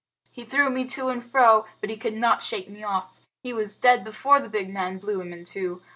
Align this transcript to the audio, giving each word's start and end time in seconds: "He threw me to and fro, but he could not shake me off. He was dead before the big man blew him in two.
"He 0.31 0.45
threw 0.45 0.71
me 0.71 0.85
to 0.85 1.09
and 1.09 1.23
fro, 1.23 1.65
but 1.79 1.91
he 1.91 1.95
could 1.95 2.15
not 2.15 2.41
shake 2.41 2.67
me 2.67 2.81
off. 2.83 3.19
He 3.43 3.53
was 3.53 3.75
dead 3.75 4.03
before 4.03 4.39
the 4.39 4.49
big 4.49 4.67
man 4.67 4.97
blew 4.97 5.21
him 5.21 5.31
in 5.31 5.43
two. 5.45 5.83